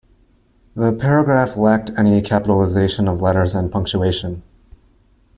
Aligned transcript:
The 0.75 0.93
paragraph 0.93 1.55
lacked 1.55 1.91
any 1.95 2.23
capitalization 2.23 3.07
of 3.07 3.21
letters 3.21 3.53
and 3.53 3.71
punctuation. 3.71 4.41